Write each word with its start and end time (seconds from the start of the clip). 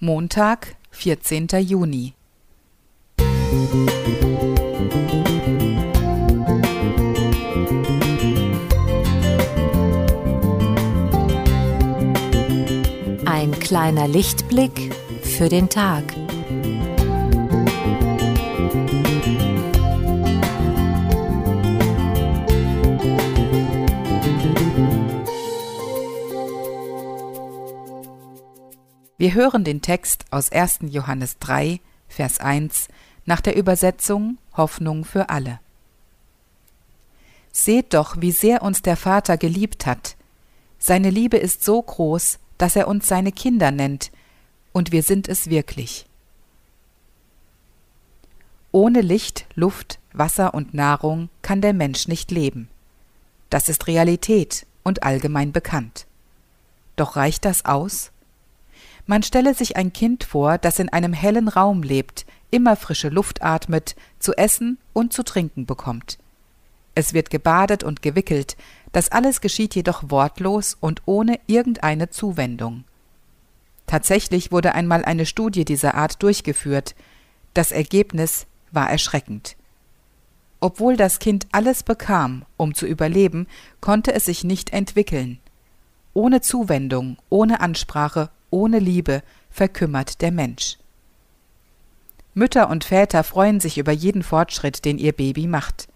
Montag, 0.00 0.76
14. 0.92 1.48
Juni. 1.58 2.14
Ein 13.26 13.50
kleiner 13.58 14.06
Lichtblick 14.06 14.94
für 15.22 15.48
den 15.48 15.68
Tag. 15.68 16.04
Wir 29.20 29.34
hören 29.34 29.64
den 29.64 29.82
Text 29.82 30.26
aus 30.30 30.52
1. 30.52 30.78
Johannes 30.90 31.38
3, 31.40 31.80
Vers 32.06 32.38
1 32.38 32.86
nach 33.26 33.40
der 33.40 33.56
Übersetzung 33.56 34.38
Hoffnung 34.56 35.04
für 35.04 35.28
alle. 35.28 35.58
Seht 37.50 37.94
doch, 37.94 38.20
wie 38.20 38.30
sehr 38.30 38.62
uns 38.62 38.80
der 38.80 38.96
Vater 38.96 39.36
geliebt 39.36 39.86
hat. 39.86 40.16
Seine 40.78 41.10
Liebe 41.10 41.36
ist 41.36 41.64
so 41.64 41.82
groß, 41.82 42.38
dass 42.58 42.76
er 42.76 42.86
uns 42.86 43.08
seine 43.08 43.32
Kinder 43.32 43.72
nennt, 43.72 44.12
und 44.72 44.92
wir 44.92 45.02
sind 45.02 45.26
es 45.26 45.50
wirklich. 45.50 46.06
Ohne 48.70 49.00
Licht, 49.00 49.46
Luft, 49.56 49.98
Wasser 50.12 50.54
und 50.54 50.74
Nahrung 50.74 51.28
kann 51.42 51.60
der 51.60 51.72
Mensch 51.72 52.06
nicht 52.06 52.30
leben. 52.30 52.68
Das 53.50 53.68
ist 53.68 53.88
Realität 53.88 54.64
und 54.84 55.02
allgemein 55.02 55.50
bekannt. 55.50 56.06
Doch 56.94 57.16
reicht 57.16 57.44
das 57.44 57.64
aus? 57.64 58.12
Man 59.10 59.22
stelle 59.22 59.54
sich 59.54 59.78
ein 59.78 59.94
Kind 59.94 60.22
vor, 60.22 60.58
das 60.58 60.78
in 60.78 60.90
einem 60.90 61.14
hellen 61.14 61.48
Raum 61.48 61.82
lebt, 61.82 62.26
immer 62.50 62.76
frische 62.76 63.08
Luft 63.08 63.42
atmet, 63.42 63.96
zu 64.18 64.34
essen 64.34 64.76
und 64.92 65.14
zu 65.14 65.22
trinken 65.22 65.64
bekommt. 65.64 66.18
Es 66.94 67.14
wird 67.14 67.30
gebadet 67.30 67.82
und 67.82 68.02
gewickelt, 68.02 68.58
das 68.92 69.10
alles 69.10 69.40
geschieht 69.40 69.74
jedoch 69.74 70.10
wortlos 70.10 70.76
und 70.78 71.00
ohne 71.06 71.40
irgendeine 71.46 72.10
Zuwendung. 72.10 72.84
Tatsächlich 73.86 74.52
wurde 74.52 74.74
einmal 74.74 75.06
eine 75.06 75.24
Studie 75.24 75.64
dieser 75.64 75.94
Art 75.94 76.22
durchgeführt. 76.22 76.94
Das 77.54 77.72
Ergebnis 77.72 78.46
war 78.72 78.90
erschreckend. 78.90 79.56
Obwohl 80.60 80.98
das 80.98 81.18
Kind 81.18 81.46
alles 81.50 81.82
bekam, 81.82 82.44
um 82.58 82.74
zu 82.74 82.84
überleben, 82.84 83.46
konnte 83.80 84.12
es 84.12 84.26
sich 84.26 84.44
nicht 84.44 84.74
entwickeln. 84.74 85.38
Ohne 86.12 86.42
Zuwendung, 86.42 87.16
ohne 87.30 87.62
Ansprache 87.62 88.28
ohne 88.50 88.78
Liebe 88.78 89.22
verkümmert 89.50 90.20
der 90.20 90.32
Mensch. 90.32 90.78
Mütter 92.34 92.70
und 92.70 92.84
Väter 92.84 93.24
freuen 93.24 93.60
sich 93.60 93.78
über 93.78 93.92
jeden 93.92 94.22
Fortschritt, 94.22 94.84
den 94.84 94.98
ihr 94.98 95.12
Baby 95.12 95.46
macht. 95.46 95.88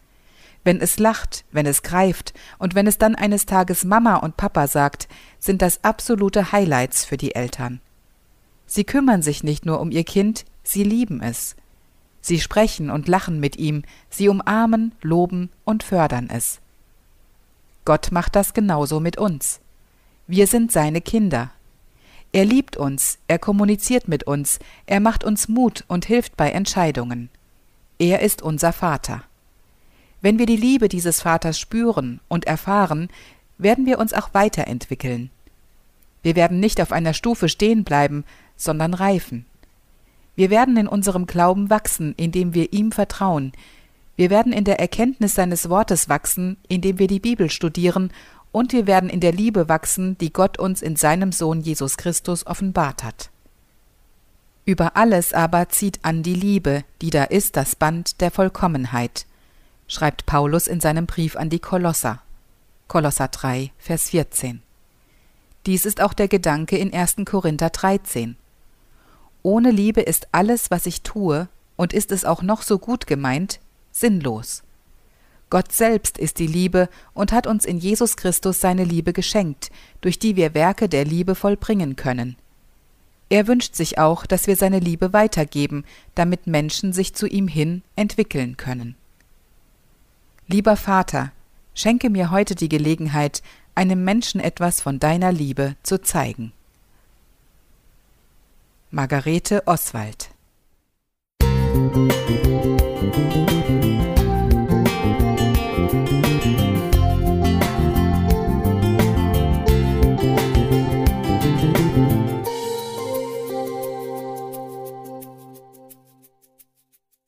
Wenn 0.64 0.80
es 0.80 0.98
lacht, 0.98 1.44
wenn 1.52 1.66
es 1.66 1.82
greift 1.82 2.34
und 2.58 2.74
wenn 2.74 2.86
es 2.86 2.98
dann 2.98 3.14
eines 3.14 3.46
Tages 3.46 3.84
Mama 3.84 4.16
und 4.16 4.36
Papa 4.36 4.66
sagt, 4.66 5.08
sind 5.38 5.62
das 5.62 5.82
absolute 5.84 6.52
Highlights 6.52 7.04
für 7.04 7.16
die 7.16 7.34
Eltern. 7.34 7.80
Sie 8.66 8.84
kümmern 8.84 9.22
sich 9.22 9.44
nicht 9.44 9.66
nur 9.66 9.80
um 9.80 9.90
ihr 9.90 10.04
Kind, 10.04 10.44
sie 10.62 10.84
lieben 10.84 11.20
es. 11.20 11.56
Sie 12.20 12.40
sprechen 12.40 12.90
und 12.90 13.08
lachen 13.08 13.40
mit 13.40 13.56
ihm, 13.56 13.82
sie 14.08 14.28
umarmen, 14.28 14.92
loben 15.02 15.50
und 15.64 15.82
fördern 15.82 16.30
es. 16.30 16.60
Gott 17.84 18.12
macht 18.12 18.36
das 18.36 18.54
genauso 18.54 19.00
mit 19.00 19.18
uns. 19.18 19.60
Wir 20.28 20.46
sind 20.46 20.70
seine 20.70 21.00
Kinder, 21.00 21.50
er 22.32 22.46
liebt 22.46 22.78
uns, 22.78 23.18
er 23.28 23.38
kommuniziert 23.38 24.08
mit 24.08 24.24
uns, 24.24 24.58
er 24.86 25.00
macht 25.00 25.22
uns 25.22 25.48
Mut 25.48 25.84
und 25.86 26.06
hilft 26.06 26.36
bei 26.36 26.50
Entscheidungen. 26.50 27.28
Er 27.98 28.20
ist 28.20 28.40
unser 28.40 28.72
Vater. 28.72 29.22
Wenn 30.22 30.38
wir 30.38 30.46
die 30.46 30.56
Liebe 30.56 30.88
dieses 30.88 31.20
Vaters 31.20 31.60
spüren 31.60 32.20
und 32.28 32.46
erfahren, 32.46 33.10
werden 33.58 33.84
wir 33.84 33.98
uns 33.98 34.14
auch 34.14 34.32
weiterentwickeln. 34.32 35.30
Wir 36.22 36.34
werden 36.34 36.58
nicht 36.58 36.80
auf 36.80 36.90
einer 36.90 37.12
Stufe 37.12 37.48
stehen 37.50 37.84
bleiben, 37.84 38.24
sondern 38.56 38.94
reifen. 38.94 39.44
Wir 40.34 40.48
werden 40.48 40.76
in 40.78 40.88
unserem 40.88 41.26
Glauben 41.26 41.68
wachsen, 41.68 42.14
indem 42.16 42.54
wir 42.54 42.72
ihm 42.72 42.92
vertrauen. 42.92 43.52
Wir 44.16 44.30
werden 44.30 44.52
in 44.52 44.64
der 44.64 44.80
Erkenntnis 44.80 45.34
seines 45.34 45.68
Wortes 45.68 46.08
wachsen, 46.08 46.56
indem 46.68 46.98
wir 46.98 47.08
die 47.08 47.20
Bibel 47.20 47.50
studieren 47.50 48.10
und 48.52 48.72
wir 48.72 48.86
werden 48.86 49.10
in 49.10 49.20
der 49.20 49.32
Liebe 49.32 49.68
wachsen, 49.68 50.16
die 50.18 50.32
Gott 50.32 50.58
uns 50.58 50.82
in 50.82 50.96
seinem 50.96 51.32
Sohn 51.32 51.60
Jesus 51.60 51.96
Christus 51.96 52.46
offenbart 52.46 53.02
hat. 53.02 53.30
Über 54.64 54.96
alles 54.96 55.32
aber 55.32 55.70
zieht 55.70 55.98
an 56.02 56.22
die 56.22 56.34
Liebe, 56.34 56.84
die 57.00 57.10
da 57.10 57.24
ist 57.24 57.56
das 57.56 57.74
Band 57.74 58.20
der 58.20 58.30
Vollkommenheit, 58.30 59.26
schreibt 59.88 60.26
Paulus 60.26 60.68
in 60.68 60.80
seinem 60.80 61.06
Brief 61.06 61.34
an 61.34 61.50
die 61.50 61.58
Kolosser. 61.58 62.22
Kolosser 62.86 63.28
3, 63.28 63.72
Vers 63.78 64.10
14. 64.10 64.62
Dies 65.66 65.86
ist 65.86 66.00
auch 66.00 66.12
der 66.12 66.28
Gedanke 66.28 66.76
in 66.76 66.92
1. 66.92 67.16
Korinther 67.24 67.70
13. 67.70 68.36
Ohne 69.42 69.70
Liebe 69.70 70.00
ist 70.00 70.28
alles, 70.30 70.70
was 70.70 70.86
ich 70.86 71.02
tue, 71.02 71.48
und 71.76 71.92
ist 71.92 72.12
es 72.12 72.24
auch 72.24 72.42
noch 72.42 72.62
so 72.62 72.78
gut 72.78 73.06
gemeint, 73.06 73.60
sinnlos. 73.90 74.62
Gott 75.52 75.70
selbst 75.70 76.16
ist 76.16 76.38
die 76.38 76.46
Liebe 76.46 76.88
und 77.12 77.30
hat 77.30 77.46
uns 77.46 77.66
in 77.66 77.76
Jesus 77.76 78.16
Christus 78.16 78.62
seine 78.62 78.84
Liebe 78.84 79.12
geschenkt, 79.12 79.70
durch 80.00 80.18
die 80.18 80.34
wir 80.34 80.54
Werke 80.54 80.88
der 80.88 81.04
Liebe 81.04 81.34
vollbringen 81.34 81.94
können. 81.94 82.36
Er 83.28 83.46
wünscht 83.46 83.74
sich 83.74 83.98
auch, 83.98 84.24
dass 84.24 84.46
wir 84.46 84.56
seine 84.56 84.78
Liebe 84.78 85.12
weitergeben, 85.12 85.84
damit 86.14 86.46
Menschen 86.46 86.94
sich 86.94 87.12
zu 87.12 87.26
ihm 87.26 87.48
hin 87.48 87.82
entwickeln 87.96 88.56
können. 88.56 88.94
Lieber 90.46 90.78
Vater, 90.78 91.32
schenke 91.74 92.08
mir 92.08 92.30
heute 92.30 92.54
die 92.54 92.70
Gelegenheit, 92.70 93.42
einem 93.74 94.04
Menschen 94.04 94.40
etwas 94.40 94.80
von 94.80 95.00
deiner 95.00 95.32
Liebe 95.32 95.76
zu 95.82 96.00
zeigen. 96.00 96.54
Margarete 98.90 99.66
Oswald 99.66 100.30
Musik 101.74 103.51